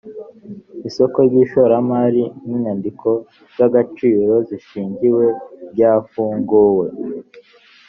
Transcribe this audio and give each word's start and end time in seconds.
isoko 0.89 1.17
ry 1.27 1.35
ishoramari 1.43 2.23
n‘ 2.45 2.47
inyandiko 2.55 3.09
z’ 3.55 3.59
agaciro 3.67 4.33
zishingiwe 4.47 5.25
ryafunguwe 5.73 6.87